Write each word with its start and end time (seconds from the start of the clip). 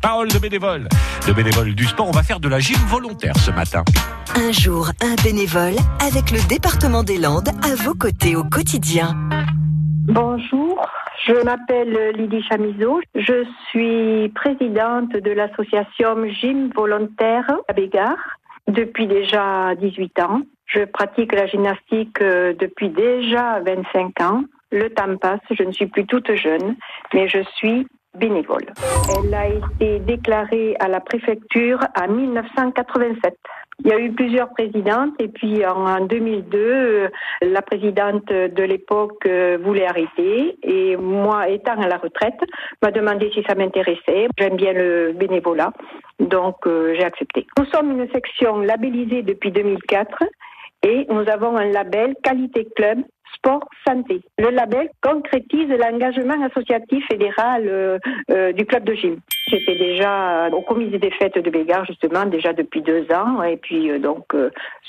Parole 0.00 0.28
de 0.28 0.38
bénévole, 0.38 0.88
de 1.26 1.32
bénévole 1.32 1.74
du 1.74 1.84
sport. 1.84 2.08
On 2.08 2.12
va 2.12 2.22
faire 2.22 2.38
de 2.38 2.48
la 2.48 2.60
gym 2.60 2.78
volontaire 2.86 3.36
ce 3.36 3.50
matin. 3.50 3.82
Un 4.36 4.52
jour, 4.52 4.90
un 5.02 5.14
bénévole 5.24 5.74
avec 6.00 6.30
le 6.30 6.38
département 6.48 7.02
des 7.02 7.18
Landes 7.18 7.48
à 7.64 7.74
vos 7.74 7.94
côtés 7.94 8.36
au 8.36 8.44
quotidien. 8.44 9.16
Bonjour, 10.06 10.86
je 11.26 11.44
m'appelle 11.44 12.14
Lydie 12.16 12.42
Chamizo. 12.48 13.00
Je 13.16 13.44
suis 13.68 14.28
présidente 14.30 15.10
de 15.10 15.30
l'association 15.32 16.28
Gym 16.28 16.70
Volontaire 16.74 17.50
à 17.66 17.72
Bégard 17.72 18.38
depuis 18.68 19.08
déjà 19.08 19.74
18 19.74 20.20
ans. 20.20 20.42
Je 20.66 20.84
pratique 20.84 21.32
la 21.32 21.46
gymnastique 21.46 22.20
euh, 22.20 22.52
depuis 22.52 22.90
déjà 22.90 23.60
25 23.60 24.20
ans. 24.20 24.44
Le 24.70 24.90
temps 24.90 25.16
passe, 25.16 25.40
je 25.50 25.62
ne 25.62 25.72
suis 25.72 25.86
plus 25.86 26.06
toute 26.06 26.34
jeune, 26.34 26.76
mais 27.14 27.26
je 27.26 27.42
suis 27.56 27.86
Elle 28.20 29.34
a 29.34 29.48
été 29.48 29.98
déclarée 30.00 30.76
à 30.80 30.88
la 30.88 31.00
préfecture 31.00 31.80
en 32.00 32.08
1987. 32.12 33.34
Il 33.84 33.90
y 33.90 33.92
a 33.92 34.00
eu 34.00 34.10
plusieurs 34.10 34.48
présidentes 34.50 35.14
et 35.20 35.28
puis 35.28 35.64
en 35.64 36.04
2002, 36.04 36.58
euh, 36.58 37.08
la 37.42 37.62
présidente 37.62 38.26
de 38.26 38.62
l'époque 38.64 39.24
euh, 39.24 39.56
voulait 39.62 39.86
arrêter 39.86 40.58
et 40.64 40.96
moi, 40.96 41.48
étant 41.48 41.80
à 41.80 41.86
la 41.86 41.96
retraite, 41.96 42.40
m'a 42.82 42.90
demandé 42.90 43.30
si 43.32 43.44
ça 43.46 43.54
m'intéressait. 43.54 44.26
J'aime 44.36 44.56
bien 44.56 44.72
le 44.72 45.12
bénévolat, 45.12 45.72
donc 46.18 46.66
euh, 46.66 46.94
j'ai 46.96 47.04
accepté. 47.04 47.46
Nous 47.56 47.66
sommes 47.66 47.92
une 47.92 48.10
section 48.10 48.58
labellisée 48.58 49.22
depuis 49.22 49.52
2004 49.52 50.24
et 50.82 51.06
nous 51.08 51.28
avons 51.28 51.56
un 51.56 51.66
label 51.66 52.16
Qualité 52.24 52.66
Club 52.74 52.98
Sport 53.34 53.68
Santé. 53.86 54.20
Le 54.38 54.50
label 54.50 54.90
concrétise 55.02 55.68
l'engagement 55.68 56.42
associatif 56.44 57.04
fédéral 57.06 57.64
euh, 57.66 57.98
euh, 58.30 58.52
du 58.52 58.66
club 58.66 58.84
de 58.84 58.94
gym. 58.94 59.18
J'étais 59.48 59.76
déjà 59.76 60.48
au 60.50 60.62
comité 60.62 60.98
des 60.98 61.10
fêtes 61.10 61.38
de 61.38 61.50
Bégard 61.50 61.84
justement 61.86 62.26
déjà 62.26 62.52
depuis 62.52 62.82
deux 62.82 63.06
ans 63.12 63.42
et 63.42 63.56
puis 63.56 63.90
euh, 63.90 63.98
donc 63.98 64.34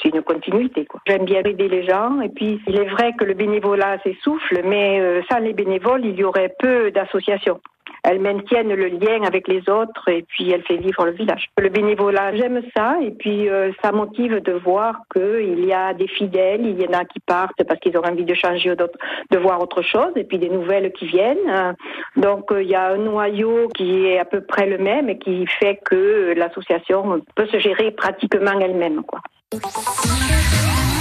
c'est 0.01 0.09
une 0.09 0.21
continuité. 0.21 0.87
J'aime 1.07 1.25
bien 1.25 1.41
aider 1.43 1.67
les 1.67 1.87
gens 1.87 2.21
et 2.21 2.29
puis 2.29 2.61
il 2.67 2.79
est 2.79 2.89
vrai 2.89 3.13
que 3.17 3.25
le 3.25 3.33
bénévolat 3.33 3.99
s'essouffle 4.03 4.61
mais 4.65 5.21
sans 5.31 5.39
les 5.39 5.53
bénévoles 5.53 6.05
il 6.05 6.15
y 6.15 6.23
aurait 6.23 6.53
peu 6.59 6.91
d'associations 6.91 7.59
elles 8.03 8.19
maintiennent 8.19 8.73
le 8.73 8.87
lien 8.87 9.23
avec 9.23 9.47
les 9.47 9.67
autres 9.69 10.07
et 10.07 10.23
puis 10.23 10.51
elles 10.51 10.63
fait 10.63 10.77
vivre 10.77 11.05
le 11.05 11.11
village. 11.11 11.49
Le 11.57 11.69
bénévolat, 11.69 12.35
j'aime 12.35 12.61
ça 12.75 12.97
et 13.01 13.11
puis 13.11 13.49
euh, 13.49 13.71
ça 13.81 13.91
motive 13.91 14.41
de 14.41 14.53
voir 14.53 14.95
qu'il 15.13 15.65
y 15.65 15.73
a 15.73 15.93
des 15.93 16.07
fidèles, 16.07 16.65
il 16.65 16.81
y 16.81 16.87
en 16.87 16.99
a 16.99 17.05
qui 17.05 17.19
partent 17.19 17.63
parce 17.63 17.79
qu'ils 17.79 17.97
ont 17.97 18.05
envie 18.05 18.25
de 18.25 18.33
changer, 18.33 18.75
de 18.75 19.37
voir 19.37 19.61
autre 19.61 19.81
chose 19.81 20.11
et 20.15 20.23
puis 20.23 20.37
des 20.37 20.49
nouvelles 20.49 20.91
qui 20.93 21.07
viennent. 21.07 21.75
Donc 22.15 22.51
euh, 22.51 22.63
il 22.63 22.69
y 22.69 22.75
a 22.75 22.89
un 22.93 22.97
noyau 22.97 23.67
qui 23.75 24.05
est 24.07 24.19
à 24.19 24.25
peu 24.25 24.41
près 24.41 24.67
le 24.67 24.77
même 24.77 25.09
et 25.09 25.17
qui 25.17 25.45
fait 25.59 25.79
que 25.83 26.33
l'association 26.35 27.21
peut 27.35 27.47
se 27.47 27.59
gérer 27.59 27.91
pratiquement 27.91 28.59
elle-même. 28.59 29.01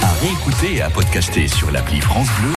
À 0.01 0.13
réécouter 0.21 0.77
et 0.77 0.81
à 0.81 0.89
podcaster 0.89 1.47
sur 1.47 1.71
l'appli 1.71 2.01
France 2.01 2.29
Bleu 2.39 2.47